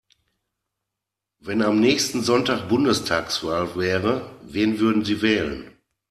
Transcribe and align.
Wenn 1.37 1.61
am 1.61 1.79
nächsten 1.79 2.23
Sonntag 2.23 2.67
Bundestagswahl 2.69 3.75
wäre, 3.75 4.31
wen 4.41 4.79
würden 4.79 5.05
Sie 5.05 5.21
wählen? 5.21 5.73